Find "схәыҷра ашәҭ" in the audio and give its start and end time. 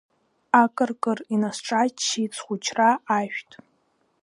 2.37-3.49